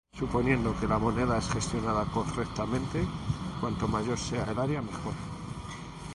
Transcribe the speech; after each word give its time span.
Suponiendo 0.17 0.75
que 0.79 0.87
la 0.87 0.97
moneda 0.97 1.37
es 1.37 1.47
gestionada 1.47 2.05
correctamente, 2.05 3.05
cuanto 3.59 3.87
mayor 3.87 4.17
sea 4.17 4.45
el 4.45 4.57
área, 4.57 4.81
mejor. 4.81 5.13